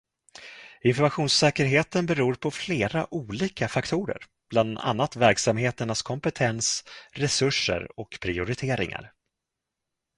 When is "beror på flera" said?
2.05-3.13